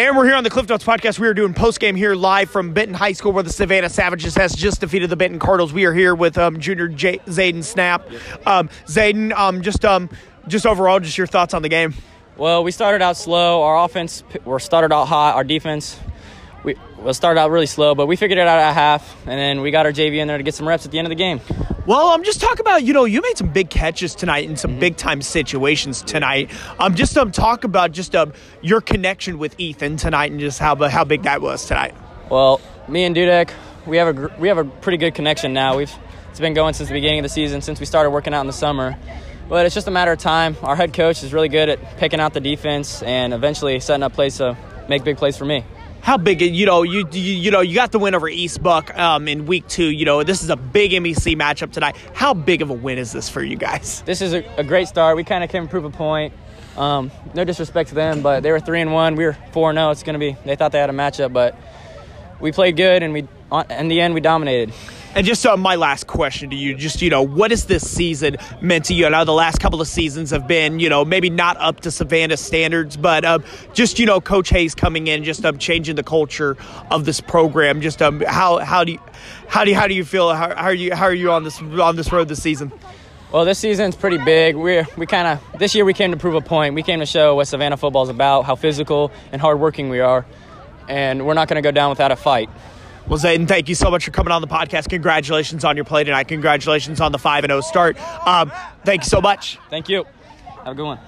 And 0.00 0.16
we're 0.16 0.24
here 0.24 0.34
on 0.34 0.44
the 0.44 0.48
Cliff 0.48 0.66
Notes 0.66 0.82
podcast. 0.82 1.18
We 1.18 1.28
are 1.28 1.34
doing 1.34 1.52
post 1.52 1.78
game 1.78 1.94
here 1.94 2.14
live 2.14 2.48
from 2.48 2.72
Benton 2.72 2.94
High 2.94 3.12
School, 3.12 3.32
where 3.32 3.42
the 3.42 3.52
Savannah 3.52 3.90
Savages 3.90 4.34
has 4.34 4.54
just 4.54 4.80
defeated 4.80 5.10
the 5.10 5.16
Benton 5.16 5.38
Cardinals. 5.38 5.74
We 5.74 5.84
are 5.84 5.92
here 5.92 6.14
with 6.14 6.38
um, 6.38 6.58
Junior 6.58 6.88
J- 6.88 7.18
Zayden 7.26 7.62
Snap. 7.62 8.08
Um, 8.46 8.70
Zayden, 8.86 9.30
um, 9.34 9.60
just 9.60 9.84
um, 9.84 10.08
just 10.48 10.64
overall, 10.64 11.00
just 11.00 11.18
your 11.18 11.26
thoughts 11.26 11.52
on 11.52 11.60
the 11.60 11.68
game. 11.68 11.92
Well, 12.38 12.64
we 12.64 12.72
started 12.72 13.02
out 13.02 13.18
slow. 13.18 13.62
Our 13.62 13.84
offense, 13.84 14.24
we 14.46 14.58
started 14.60 14.90
out 14.90 15.04
hot. 15.04 15.34
Our 15.34 15.44
defense 15.44 16.00
we 16.64 16.76
well, 16.98 17.14
started 17.14 17.38
out 17.38 17.50
really 17.50 17.66
slow, 17.66 17.94
but 17.94 18.06
we 18.06 18.16
figured 18.16 18.38
it 18.38 18.46
out 18.46 18.58
at 18.58 18.72
half, 18.72 19.16
and 19.26 19.38
then 19.38 19.60
we 19.60 19.70
got 19.70 19.86
our 19.86 19.92
JV 19.92 20.16
in 20.16 20.28
there 20.28 20.38
to 20.38 20.42
get 20.42 20.54
some 20.54 20.66
reps 20.66 20.86
at 20.86 20.92
the 20.92 20.98
end 20.98 21.06
of 21.06 21.10
the 21.10 21.14
game. 21.14 21.40
Well, 21.90 22.06
I'm 22.10 22.20
um, 22.20 22.24
just 22.24 22.40
talking 22.40 22.60
about 22.60 22.84
you 22.84 22.92
know 22.92 23.04
you 23.04 23.20
made 23.20 23.36
some 23.36 23.48
big 23.48 23.68
catches 23.68 24.14
tonight 24.14 24.48
in 24.48 24.54
some 24.56 24.70
mm-hmm. 24.70 24.78
big 24.78 24.96
time 24.96 25.20
situations 25.20 26.02
tonight. 26.02 26.48
Um, 26.78 26.94
just 26.94 27.18
um 27.18 27.32
talk 27.32 27.64
about 27.64 27.90
just 27.90 28.14
um 28.14 28.32
your 28.62 28.80
connection 28.80 29.38
with 29.38 29.58
Ethan 29.58 29.96
tonight 29.96 30.30
and 30.30 30.38
just 30.38 30.60
how 30.60 30.76
how 30.88 31.02
big 31.02 31.24
that 31.24 31.42
was 31.42 31.66
tonight. 31.66 31.96
Well, 32.30 32.60
me 32.86 33.02
and 33.02 33.16
Dudek, 33.16 33.50
we 33.86 33.96
have 33.96 34.16
a 34.16 34.32
we 34.38 34.46
have 34.46 34.58
a 34.58 34.64
pretty 34.64 34.98
good 34.98 35.16
connection 35.16 35.52
now. 35.52 35.78
We've 35.78 35.92
it's 36.28 36.38
been 36.38 36.54
going 36.54 36.74
since 36.74 36.88
the 36.88 36.94
beginning 36.94 37.18
of 37.18 37.24
the 37.24 37.28
season, 37.28 37.60
since 37.60 37.80
we 37.80 37.86
started 37.86 38.10
working 38.10 38.34
out 38.34 38.42
in 38.42 38.46
the 38.46 38.52
summer. 38.52 38.96
But 39.48 39.66
it's 39.66 39.74
just 39.74 39.88
a 39.88 39.90
matter 39.90 40.12
of 40.12 40.20
time. 40.20 40.56
Our 40.62 40.76
head 40.76 40.94
coach 40.94 41.24
is 41.24 41.32
really 41.32 41.48
good 41.48 41.68
at 41.68 41.98
picking 41.98 42.20
out 42.20 42.34
the 42.34 42.40
defense 42.40 43.02
and 43.02 43.34
eventually 43.34 43.80
setting 43.80 44.04
up 44.04 44.12
plays 44.12 44.36
to 44.36 44.56
make 44.88 45.02
big 45.02 45.16
plays 45.16 45.36
for 45.36 45.44
me 45.44 45.64
how 46.02 46.16
big 46.16 46.40
you 46.40 46.66
know 46.66 46.82
you 46.82 47.06
you, 47.12 47.20
you 47.20 47.50
know 47.50 47.60
you 47.60 47.74
got 47.74 47.92
the 47.92 47.98
win 47.98 48.14
over 48.14 48.28
East 48.28 48.62
Buck 48.62 48.96
um, 48.98 49.28
in 49.28 49.46
week 49.46 49.66
two. 49.68 49.90
You 49.90 50.04
know 50.04 50.22
this 50.22 50.42
is 50.42 50.50
a 50.50 50.56
big 50.56 50.92
MEC 50.92 51.36
matchup 51.36 51.72
tonight. 51.72 51.96
How 52.14 52.34
big 52.34 52.62
of 52.62 52.70
a 52.70 52.74
win 52.74 52.98
is 52.98 53.12
this 53.12 53.28
for 53.28 53.42
you 53.42 53.56
guys? 53.56 54.02
This 54.02 54.22
is 54.22 54.32
a, 54.32 54.44
a 54.56 54.64
great 54.64 54.88
start. 54.88 55.16
We 55.16 55.24
kind 55.24 55.44
of 55.44 55.50
came 55.50 55.64
to 55.64 55.70
prove 55.70 55.84
a 55.84 55.90
point. 55.90 56.34
Um, 56.76 57.10
no 57.34 57.44
disrespect 57.44 57.90
to 57.90 57.94
them, 57.94 58.22
but 58.22 58.42
they 58.42 58.52
were 58.52 58.60
three 58.60 58.80
and 58.80 58.92
one. 58.92 59.16
We 59.16 59.24
were 59.24 59.36
four 59.52 59.70
and 59.70 59.76
zero. 59.76 59.88
Oh. 59.88 59.90
It's 59.90 60.02
going 60.02 60.14
to 60.14 60.20
be. 60.20 60.36
They 60.44 60.56
thought 60.56 60.72
they 60.72 60.78
had 60.78 60.90
a 60.90 60.94
matchup, 60.94 61.32
but 61.32 61.56
we 62.40 62.52
played 62.52 62.76
good, 62.76 63.02
and 63.02 63.12
we 63.12 63.28
in 63.70 63.88
the 63.88 64.00
end 64.00 64.14
we 64.14 64.20
dominated. 64.20 64.72
And 65.14 65.26
just 65.26 65.44
uh, 65.44 65.56
my 65.56 65.74
last 65.74 66.06
question 66.06 66.50
to 66.50 66.56
you, 66.56 66.74
just, 66.76 67.02
you 67.02 67.10
know, 67.10 67.22
what 67.22 67.50
has 67.50 67.64
this 67.64 67.88
season 67.88 68.36
meant 68.60 68.84
to 68.86 68.94
you? 68.94 69.06
I 69.06 69.08
know 69.08 69.24
the 69.24 69.32
last 69.32 69.58
couple 69.58 69.80
of 69.80 69.88
seasons 69.88 70.30
have 70.30 70.46
been, 70.46 70.78
you 70.78 70.88
know, 70.88 71.04
maybe 71.04 71.30
not 71.30 71.56
up 71.58 71.80
to 71.80 71.90
Savannah 71.90 72.36
standards, 72.36 72.96
but 72.96 73.24
uh, 73.24 73.40
just, 73.72 73.98
you 73.98 74.06
know, 74.06 74.20
Coach 74.20 74.50
Hayes 74.50 74.74
coming 74.74 75.08
in, 75.08 75.24
just 75.24 75.44
um, 75.44 75.58
changing 75.58 75.96
the 75.96 76.04
culture 76.04 76.56
of 76.92 77.04
this 77.04 77.20
program. 77.20 77.80
Just 77.80 78.00
um, 78.00 78.20
how, 78.20 78.58
how 78.58 78.84
do 78.84 78.92
you, 78.92 79.00
how 79.48 79.64
do 79.64 79.70
you, 79.70 79.76
how 79.76 79.88
do 79.88 79.94
you 79.94 80.04
feel? 80.04 80.32
How, 80.32 80.54
how 80.54 80.64
are 80.64 80.74
you, 80.74 80.94
how 80.94 81.06
are 81.06 81.14
you 81.14 81.32
on 81.32 81.42
this, 81.42 81.60
on 81.60 81.96
this 81.96 82.12
road 82.12 82.28
this 82.28 82.42
season? 82.42 82.72
Well, 83.32 83.44
this 83.44 83.60
season's 83.60 83.94
pretty 83.94 84.18
big. 84.18 84.56
We 84.56 84.82
we 84.96 85.06
kind 85.06 85.28
of 85.28 85.58
this 85.60 85.76
year 85.76 85.84
we 85.84 85.94
came 85.94 86.10
to 86.10 86.16
prove 86.16 86.34
a 86.34 86.40
point. 86.40 86.74
We 86.74 86.82
came 86.82 86.98
to 86.98 87.06
show 87.06 87.36
what 87.36 87.46
Savannah 87.46 87.76
football 87.76 88.02
is 88.02 88.08
about, 88.08 88.44
how 88.44 88.56
physical 88.56 89.12
and 89.30 89.40
hardworking 89.40 89.88
we 89.88 90.00
are, 90.00 90.26
and 90.88 91.24
we're 91.24 91.34
not 91.34 91.46
going 91.46 91.62
to 91.62 91.64
go 91.64 91.70
down 91.70 91.90
without 91.90 92.10
a 92.10 92.16
fight. 92.16 92.50
Well, 93.10 93.18
Zayden, 93.18 93.48
thank 93.48 93.68
you 93.68 93.74
so 93.74 93.90
much 93.90 94.04
for 94.04 94.12
coming 94.12 94.30
on 94.30 94.40
the 94.40 94.46
podcast. 94.46 94.88
Congratulations 94.88 95.64
on 95.64 95.74
your 95.74 95.84
play 95.84 96.04
tonight. 96.04 96.28
Congratulations 96.28 97.00
on 97.00 97.10
the 97.10 97.18
5 97.18 97.44
0 97.44 97.60
start. 97.60 97.98
Um, 98.24 98.52
thank 98.84 99.02
you 99.02 99.08
so 99.08 99.20
much. 99.20 99.58
Thank 99.68 99.88
you. 99.88 100.04
Have 100.58 100.68
a 100.68 100.74
good 100.76 100.84
one. 100.84 101.00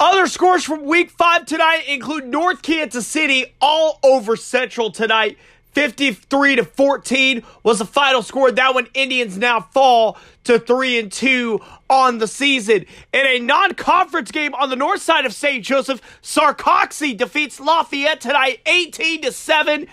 Other 0.00 0.26
scores 0.26 0.64
from 0.64 0.84
week 0.84 1.10
five 1.10 1.46
tonight 1.46 1.84
include 1.86 2.26
North 2.26 2.62
Kansas 2.62 3.06
City 3.06 3.54
all 3.60 4.00
over 4.02 4.34
Central 4.34 4.90
tonight. 4.90 5.38
53 5.78 6.56
to 6.56 6.64
14 6.64 7.44
was 7.62 7.78
the 7.78 7.84
final 7.84 8.22
score. 8.22 8.50
That 8.50 8.74
one 8.74 8.88
Indians 8.92 9.38
now 9.38 9.60
fall 9.60 10.18
to 10.42 10.58
3 10.58 10.98
and 10.98 11.12
2 11.12 11.60
on 11.88 12.18
the 12.18 12.26
season. 12.26 12.84
In 13.12 13.26
a 13.26 13.38
non-conference 13.38 14.32
game 14.32 14.54
on 14.54 14.70
the 14.70 14.76
north 14.76 15.02
side 15.02 15.24
of 15.24 15.32
St. 15.32 15.64
Joseph, 15.64 16.00
Sarcoxie 16.20 17.16
defeats 17.16 17.60
Lafayette 17.60 18.20
tonight 18.20 18.58
18 18.66 19.22
to 19.22 19.30
7. 19.30 19.86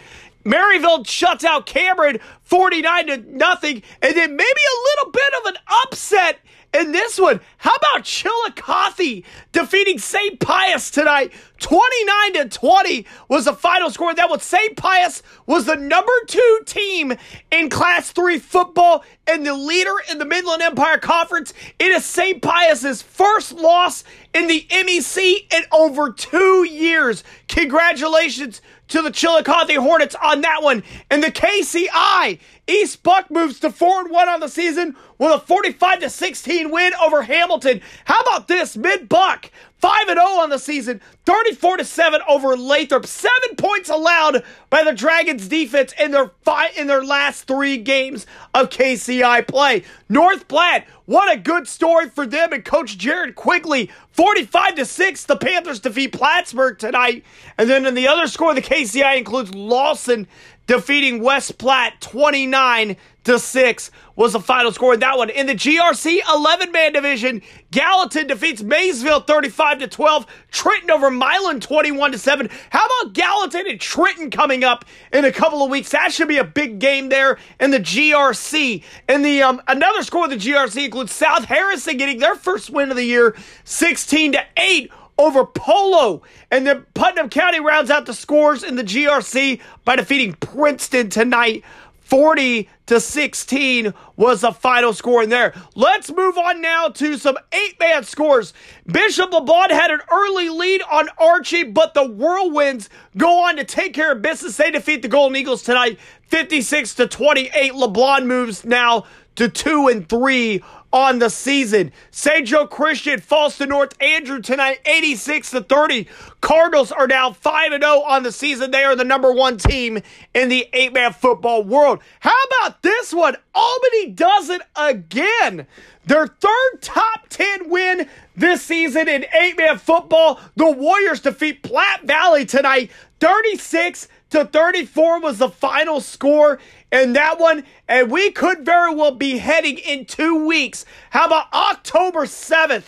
Maryville 0.45 1.07
shuts 1.07 1.43
out 1.43 1.65
Cameron 1.65 2.19
49 2.43 3.07
to 3.07 3.17
nothing, 3.35 3.81
and 4.01 4.15
then 4.15 4.35
maybe 4.35 4.45
a 4.45 4.83
little 4.83 5.11
bit 5.11 5.33
of 5.39 5.45
an 5.47 5.57
upset 5.83 6.39
in 6.73 6.91
this 6.91 7.19
one. 7.19 7.39
How 7.57 7.73
about 7.75 8.03
Chillicothe 8.03 9.23
defeating 9.51 9.97
St. 9.97 10.39
Pius 10.39 10.91
tonight? 10.91 11.31
29 11.59 12.33
to 12.33 12.49
20 12.49 13.05
was 13.29 13.45
the 13.45 13.53
final 13.53 13.89
score. 13.89 14.13
That 14.13 14.29
was 14.29 14.43
St. 14.43 14.75
Pius 14.75 15.23
was 15.45 15.65
the 15.65 15.75
number 15.75 16.11
two 16.27 16.59
team 16.65 17.13
in 17.49 17.69
Class 17.69 18.11
3 18.11 18.39
football 18.39 19.03
and 19.25 19.45
the 19.45 19.53
leader 19.53 19.95
in 20.11 20.19
the 20.19 20.25
Midland 20.25 20.61
Empire 20.61 20.97
Conference. 20.97 21.53
It 21.79 21.91
is 21.91 22.05
St. 22.05 22.41
Pius's 22.41 23.01
first 23.01 23.53
loss 23.53 24.03
in 24.35 24.47
the 24.47 24.67
MEC 24.69 25.51
in 25.53 25.63
over 25.71 26.11
two 26.11 26.65
years. 26.65 27.23
Congratulations 27.47 28.61
to 28.89 29.01
the 29.01 29.09
Chillicothe 29.09 29.75
Hornets 29.77 30.15
on 30.21 30.41
that 30.41 30.61
one. 30.61 30.83
And 31.09 31.23
the 31.23 31.31
KCI 31.31 32.39
East 32.67 33.01
Buck 33.01 33.31
moves 33.31 33.61
to 33.61 33.71
4 33.71 34.01
and 34.01 34.11
1 34.11 34.29
on 34.29 34.41
the 34.41 34.49
season 34.49 34.97
with 35.17 35.31
a 35.31 35.39
45 35.39 36.01
to 36.01 36.09
16 36.09 36.69
win 36.69 36.93
over 37.01 37.21
Hamilton. 37.23 37.81
How 38.03 38.19
about 38.19 38.49
this? 38.49 38.75
Mid 38.75 39.07
Buck 39.07 39.49
5 39.79 40.07
and 40.07 40.17
0 40.17 40.27
on 40.41 40.49
the 40.49 40.57
season, 40.57 41.01
34 41.25 41.77
to 41.77 41.85
7 41.85 42.21
over 42.27 42.55
Lathrop. 42.55 43.05
7 43.05 43.33
points 43.57 43.89
allowed 43.89 44.43
by 44.69 44.83
the 44.83 44.93
Dragons 44.93 45.47
defense 45.47 45.93
in 45.99 46.11
their 46.11 46.31
in 46.77 46.87
their 46.87 47.03
last 47.03 47.43
3 47.47 47.77
games 47.77 48.25
of 48.53 48.69
KCI 48.69 49.47
play. 49.47 49.83
North 50.07 50.47
Platte, 50.47 50.87
what 51.05 51.31
a 51.31 51.39
good 51.39 51.67
story 51.67 52.09
for 52.09 52.25
them 52.25 52.53
and 52.53 52.63
coach 52.63 52.97
Jared 52.97 53.35
Quigley. 53.35 53.91
45 54.11 54.75
to 54.75 54.85
6 54.85 55.23
the 55.25 55.35
Panthers 55.35 55.79
defeat 55.79 56.13
Plattsburgh 56.13 56.79
tonight. 56.79 57.23
And 57.57 57.69
then 57.69 57.85
in 57.85 57.93
the 57.95 58.07
other 58.07 58.27
score 58.27 58.53
the 58.53 58.61
KCI 58.61 59.17
includes 59.17 59.53
Lawson 59.53 60.27
defeating 60.67 61.21
West 61.21 61.57
Platte 61.57 62.01
29 62.01 62.97
to 63.25 63.39
6 63.39 63.91
was 64.15 64.33
the 64.33 64.39
final 64.39 64.71
score 64.71 64.93
in 64.93 64.99
that 65.01 65.17
one. 65.17 65.29
In 65.29 65.45
the 65.45 65.53
GRC 65.53 66.19
11 66.33 66.71
man 66.71 66.93
division, 66.93 67.41
Gallatin 67.71 68.27
defeats 68.27 68.63
Maysville 68.63 69.21
35 69.21 69.79
to 69.79 69.87
12, 69.87 70.25
Trenton 70.51 70.91
over 70.91 71.11
Milan 71.11 71.59
21 71.59 72.13
to 72.13 72.17
7. 72.17 72.49
How 72.69 72.85
about 72.85 73.13
Gallatin 73.13 73.67
and 73.67 73.79
Trenton 73.79 74.31
coming 74.31 74.63
up 74.63 74.85
in 75.11 75.25
a 75.25 75.31
couple 75.31 75.63
of 75.63 75.69
weeks? 75.69 75.89
That 75.89 76.13
should 76.13 76.27
be 76.27 76.37
a 76.37 76.43
big 76.43 76.79
game 76.79 77.09
there 77.09 77.37
in 77.59 77.71
the 77.71 77.79
GRC. 77.79 78.83
And 79.07 79.25
the 79.25 79.43
um, 79.43 79.61
another 79.67 80.03
score 80.03 80.25
of 80.25 80.29
the 80.29 80.37
GRC 80.37 80.85
includes 80.85 81.11
South 81.11 81.45
Harrison 81.45 81.97
getting 81.97 82.19
their 82.19 82.35
first 82.35 82.69
win 82.69 82.89
of 82.89 82.97
the 82.97 83.03
year 83.03 83.35
16 83.65 84.33
to 84.33 84.45
8 84.57 84.91
over 85.17 85.45
Polo. 85.45 86.21
And 86.51 86.65
then 86.67 86.85
Putnam 86.93 87.29
County 87.29 87.59
rounds 87.59 87.89
out 87.89 88.05
the 88.05 88.13
scores 88.13 88.63
in 88.63 88.75
the 88.75 88.83
GRC 88.83 89.61
by 89.83 89.95
defeating 89.95 90.33
Princeton 90.33 91.09
tonight. 91.09 91.63
40 92.05 92.69
to 92.85 92.99
16 92.99 93.93
was 94.15 94.41
the 94.41 94.51
final 94.51 94.93
score 94.93 95.23
in 95.23 95.29
there. 95.29 95.53
Let's 95.73 96.11
move 96.11 96.37
on 96.37 96.61
now 96.61 96.89
to 96.89 97.17
some 97.17 97.35
eight 97.51 97.79
man 97.79 98.03
scores. 98.03 98.53
Bishop 98.85 99.31
LeBlond 99.31 99.71
had 99.71 99.89
an 99.89 100.01
early 100.11 100.49
lead 100.49 100.83
on 100.83 101.09
Archie, 101.17 101.63
but 101.63 101.95
the 101.95 102.07
Whirlwinds 102.07 102.89
go 103.17 103.45
on 103.45 103.55
to 103.57 103.63
take 103.63 103.93
care 103.93 104.11
of 104.11 104.21
business. 104.21 104.55
They 104.55 104.69
defeat 104.69 105.01
the 105.01 105.07
Golden 105.07 105.35
Eagles 105.35 105.63
tonight, 105.63 105.97
56 106.27 106.93
to 106.95 107.07
28. 107.07 107.73
LeBlond 107.73 108.27
moves 108.27 108.63
now 108.63 109.05
to 109.35 109.49
2 109.49 109.87
and 109.87 110.07
3 110.07 110.63
on 110.91 111.19
the 111.19 111.29
season. 111.29 111.91
St. 112.11 112.47
Joe 112.47 112.67
Christian 112.67 113.19
falls 113.19 113.57
to 113.57 113.65
North 113.65 113.99
Andrew 114.01 114.41
tonight, 114.41 114.79
86 114.85 115.51
to 115.51 115.61
30. 115.61 116.07
Cardinals 116.41 116.91
are 116.91 117.07
now 117.07 117.31
5 117.31 117.71
0 117.71 117.83
on 118.01 118.23
the 118.23 118.31
season. 118.31 118.71
They 118.71 118.83
are 118.83 118.95
the 118.95 119.03
number 119.03 119.31
one 119.31 119.57
team 119.57 119.99
in 120.33 120.49
the 120.49 120.67
eight 120.73 120.93
man 120.93 121.13
football 121.13 121.63
world. 121.63 121.99
How 122.19 122.37
about 122.61 122.81
this 122.81 123.13
one? 123.13 123.35
Albany 123.53 124.11
does 124.11 124.49
it 124.49 124.61
again. 124.75 125.67
Their 126.05 126.27
third 126.27 126.81
top 126.81 127.27
10 127.29 127.69
win 127.69 128.07
this 128.35 128.61
season 128.61 129.07
in 129.09 129.25
eight 129.33 129.57
man 129.57 129.77
football. 129.77 130.39
The 130.55 130.69
Warriors 130.69 131.21
defeat 131.21 131.63
Platte 131.63 132.03
Valley 132.03 132.45
tonight, 132.45 132.91
36 133.19 134.07
to 134.31 134.45
34 134.45 135.21
was 135.21 135.37
the 135.37 135.49
final 135.49 136.01
score 136.01 136.59
in 136.95 137.13
that 137.13 137.39
one. 137.39 137.63
And 137.87 138.09
we 138.09 138.31
could 138.31 138.65
very 138.65 138.93
well 138.93 139.11
be 139.11 139.37
heading 139.37 139.77
in 139.77 140.05
two 140.05 140.45
weeks. 140.45 140.85
How 141.11 141.25
about 141.25 141.53
October 141.53 142.21
7th? 142.21 142.87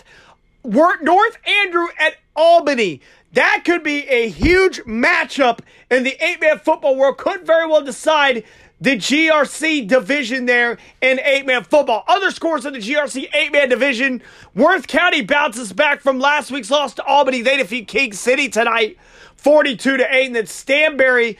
North 0.63 1.37
Andrew 1.45 1.87
at 1.99 2.15
Albany. 2.35 3.01
That 3.33 3.63
could 3.65 3.83
be 3.83 4.07
a 4.07 4.29
huge 4.29 4.79
matchup 4.83 5.59
in 5.91 6.03
the 6.03 6.17
eight 6.23 6.41
man 6.41 6.59
football 6.59 6.95
world. 6.95 7.17
Could 7.17 7.45
very 7.45 7.67
well 7.67 7.83
decide 7.83 8.43
the 8.79 8.95
GRC 8.95 9.87
division 9.87 10.45
there 10.45 10.77
in 11.01 11.19
eight 11.19 11.45
man 11.45 11.63
football. 11.63 12.03
Other 12.07 12.31
scores 12.31 12.65
in 12.65 12.73
the 12.73 12.79
GRC 12.79 13.33
eight 13.33 13.51
man 13.51 13.69
division 13.69 14.21
Worth 14.55 14.87
County 14.87 15.21
bounces 15.21 15.73
back 15.73 16.01
from 16.01 16.19
last 16.19 16.51
week's 16.51 16.71
loss 16.71 16.93
to 16.95 17.03
Albany. 17.05 17.41
They 17.41 17.57
defeat 17.57 17.87
King 17.87 18.13
City 18.13 18.49
tonight 18.49 18.97
42 19.35 19.97
to 19.97 20.15
8. 20.15 20.25
And 20.27 20.35
then 20.35 20.45
Stanberry 20.45 21.37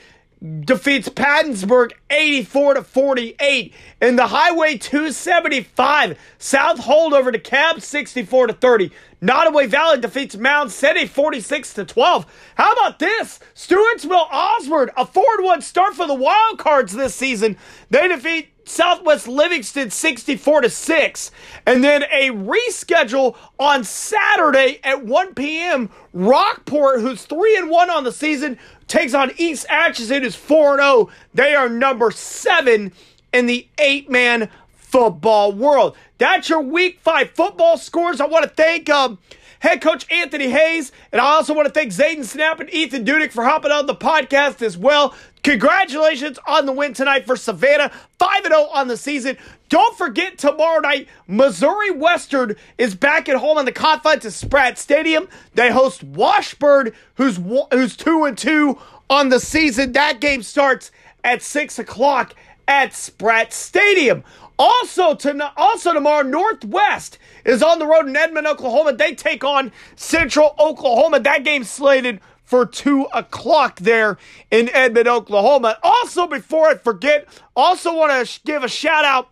defeats 0.60 1.08
Pattonsburg 1.08 1.92
84 2.10 2.74
to 2.74 2.82
48 2.82 3.74
in 4.00 4.16
the 4.16 4.28
Highway 4.28 4.76
275 4.78 6.18
South 6.38 6.78
Holt 6.78 7.12
over 7.12 7.32
to 7.32 7.38
Cab 7.38 7.80
64 7.80 8.48
to 8.48 8.52
30. 8.52 8.92
Nodaway 9.20 9.66
Valley 9.66 10.00
defeats 10.00 10.36
Mound 10.36 10.70
City 10.70 11.06
46 11.06 11.74
to 11.74 11.84
12. 11.84 12.52
How 12.54 12.72
about 12.72 13.00
this? 13.00 13.40
Stewartsville 13.54 14.30
Osborn, 14.30 14.90
a 14.96 15.04
4-1 15.04 15.62
start 15.62 15.94
for 15.94 16.06
the 16.06 16.14
Wildcards 16.14 16.92
this 16.92 17.16
season. 17.16 17.56
They 17.90 18.06
defeat 18.06 18.50
Southwest 18.68 19.26
Livingston 19.26 19.90
64 19.90 20.62
to 20.62 20.70
6. 20.70 21.30
And 21.66 21.82
then 21.82 22.04
a 22.04 22.30
reschedule 22.30 23.36
on 23.58 23.84
Saturday 23.84 24.80
at 24.84 25.04
1 25.04 25.34
p.m. 25.34 25.90
Rockport, 26.12 27.00
who's 27.00 27.24
3 27.24 27.56
and 27.56 27.70
1 27.70 27.90
on 27.90 28.04
the 28.04 28.12
season, 28.12 28.58
takes 28.86 29.14
on 29.14 29.32
East 29.36 29.66
Atchison, 29.68 30.22
who's 30.22 30.36
4 30.36 30.78
0. 30.78 31.10
They 31.34 31.54
are 31.54 31.68
number 31.68 32.10
7 32.10 32.92
in 33.32 33.46
the 33.46 33.68
eight 33.78 34.10
man 34.10 34.48
football 34.88 35.52
world. 35.52 35.96
That's 36.18 36.48
your 36.48 36.62
week 36.62 36.98
five 37.02 37.30
football 37.30 37.76
scores. 37.76 38.20
I 38.20 38.26
want 38.26 38.44
to 38.44 38.50
thank 38.50 38.88
um, 38.88 39.18
head 39.60 39.80
coach 39.80 40.10
Anthony 40.10 40.50
Hayes, 40.50 40.92
and 41.12 41.20
I 41.20 41.26
also 41.26 41.54
want 41.54 41.66
to 41.66 41.74
thank 41.74 41.92
Zayden 41.92 42.24
Snap 42.24 42.60
and 42.60 42.70
Ethan 42.70 43.04
Dudek 43.04 43.30
for 43.30 43.44
hopping 43.44 43.70
on 43.70 43.86
the 43.86 43.94
podcast 43.94 44.62
as 44.62 44.76
well. 44.78 45.14
Congratulations 45.48 46.38
on 46.46 46.66
the 46.66 46.72
win 46.72 46.92
tonight 46.92 47.24
for 47.24 47.34
Savannah, 47.34 47.90
5 48.18 48.42
0 48.42 48.68
on 48.70 48.86
the 48.86 48.98
season. 48.98 49.38
Don't 49.70 49.96
forget 49.96 50.36
tomorrow 50.36 50.80
night, 50.80 51.08
Missouri 51.26 51.90
Western 51.90 52.54
is 52.76 52.94
back 52.94 53.30
at 53.30 53.36
home 53.36 53.56
on 53.56 53.64
the 53.64 53.72
confines 53.72 54.26
of 54.26 54.34
Spratt 54.34 54.76
Stadium. 54.76 55.26
They 55.54 55.70
host 55.70 56.04
Washburn, 56.04 56.92
who's 57.14 57.40
who's 57.72 57.96
two 57.96 58.24
and 58.24 58.36
two 58.36 58.78
on 59.08 59.30
the 59.30 59.40
season. 59.40 59.92
That 59.92 60.20
game 60.20 60.42
starts 60.42 60.90
at 61.24 61.40
six 61.40 61.78
o'clock 61.78 62.34
at 62.66 62.92
Spratt 62.92 63.54
Stadium. 63.54 64.24
Also, 64.58 65.14
to, 65.14 65.52
also 65.56 65.94
tomorrow, 65.94 66.28
Northwest 66.28 67.18
is 67.46 67.62
on 67.62 67.78
the 67.78 67.86
road 67.86 68.06
in 68.06 68.14
Edmond, 68.14 68.46
Oklahoma. 68.46 68.92
They 68.92 69.14
take 69.14 69.44
on 69.44 69.72
Central 69.96 70.54
Oklahoma. 70.58 71.20
That 71.20 71.42
game's 71.42 71.70
slated 71.70 72.20
for 72.48 72.64
2 72.64 73.08
o'clock 73.12 73.78
there 73.78 74.16
in 74.50 74.70
Edmond, 74.70 75.06
Oklahoma. 75.06 75.76
Also, 75.82 76.26
before 76.26 76.68
I 76.68 76.76
forget, 76.76 77.28
also 77.54 77.94
want 77.94 78.26
to 78.26 78.40
give 78.46 78.64
a 78.64 78.68
shout 78.68 79.04
out 79.04 79.28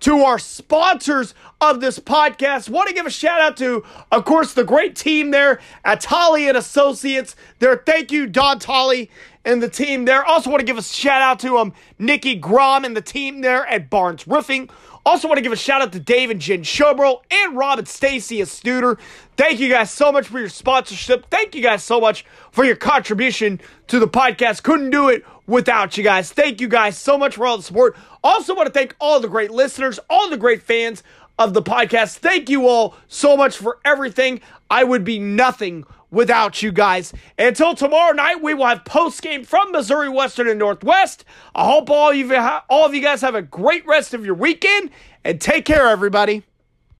to 0.00 0.18
our 0.18 0.38
sponsors 0.38 1.34
of 1.62 1.80
this 1.80 1.98
podcast. 1.98 2.68
Want 2.68 2.88
to 2.88 2.94
give 2.94 3.06
a 3.06 3.10
shout 3.10 3.40
out 3.40 3.56
to, 3.56 3.84
of 4.12 4.26
course, 4.26 4.52
the 4.52 4.64
great 4.64 4.94
team 4.94 5.30
there 5.30 5.60
at 5.82 6.02
Tolley 6.02 6.46
and 6.46 6.58
Associates. 6.58 7.34
There, 7.58 7.82
thank 7.86 8.12
you, 8.12 8.26
Don 8.26 8.58
Tolley 8.58 9.10
and 9.46 9.62
the 9.62 9.70
team 9.70 10.04
there. 10.04 10.22
Also 10.26 10.50
want 10.50 10.60
to 10.60 10.66
give 10.66 10.76
a 10.76 10.82
shout 10.82 11.22
out 11.22 11.40
to 11.40 11.56
um 11.56 11.72
Nikki 11.98 12.34
Grom 12.34 12.84
and 12.84 12.94
the 12.94 13.00
team 13.00 13.40
there 13.40 13.66
at 13.66 13.88
Barnes 13.88 14.28
Roofing. 14.28 14.68
Also 15.06 15.26
want 15.26 15.38
to 15.38 15.42
give 15.42 15.52
a 15.52 15.56
shout 15.56 15.80
out 15.80 15.90
to 15.92 16.00
Dave 16.00 16.28
and 16.28 16.38
Jen 16.38 16.62
Shobro 16.62 17.22
and 17.30 17.56
Rob 17.56 17.78
and 17.78 17.88
Stacy 17.88 18.42
as 18.42 18.50
Studer. 18.50 18.98
Thank 19.38 19.60
you 19.60 19.68
guys 19.68 19.92
so 19.92 20.10
much 20.10 20.26
for 20.26 20.40
your 20.40 20.48
sponsorship. 20.48 21.26
Thank 21.30 21.54
you 21.54 21.62
guys 21.62 21.84
so 21.84 22.00
much 22.00 22.24
for 22.50 22.64
your 22.64 22.74
contribution 22.74 23.60
to 23.86 24.00
the 24.00 24.08
podcast. 24.08 24.64
Couldn't 24.64 24.90
do 24.90 25.08
it 25.10 25.24
without 25.46 25.96
you 25.96 26.02
guys. 26.02 26.32
Thank 26.32 26.60
you 26.60 26.66
guys 26.66 26.98
so 26.98 27.16
much 27.16 27.36
for 27.36 27.46
all 27.46 27.56
the 27.56 27.62
support. 27.62 27.96
Also 28.24 28.52
want 28.52 28.66
to 28.66 28.72
thank 28.72 28.96
all 29.00 29.20
the 29.20 29.28
great 29.28 29.52
listeners, 29.52 30.00
all 30.10 30.28
the 30.28 30.36
great 30.36 30.60
fans 30.60 31.04
of 31.38 31.54
the 31.54 31.62
podcast. 31.62 32.16
Thank 32.16 32.50
you 32.50 32.66
all 32.66 32.96
so 33.06 33.36
much 33.36 33.56
for 33.56 33.78
everything. 33.84 34.40
I 34.72 34.82
would 34.82 35.04
be 35.04 35.20
nothing 35.20 35.84
without 36.10 36.60
you 36.60 36.72
guys. 36.72 37.12
Until 37.38 37.76
tomorrow 37.76 38.12
night, 38.12 38.42
we 38.42 38.54
will 38.54 38.66
have 38.66 38.84
post 38.84 39.22
game 39.22 39.44
from 39.44 39.70
Missouri 39.70 40.08
Western 40.08 40.48
and 40.48 40.58
Northwest. 40.58 41.24
I 41.54 41.64
hope 41.64 41.90
all 41.90 42.10
of 42.10 42.16
you, 42.16 42.34
all 42.68 42.86
of 42.86 42.92
you 42.92 43.00
guys 43.00 43.20
have 43.20 43.36
a 43.36 43.42
great 43.42 43.86
rest 43.86 44.14
of 44.14 44.26
your 44.26 44.34
weekend 44.34 44.90
and 45.24 45.40
take 45.40 45.64
care, 45.64 45.86
everybody. 45.86 46.42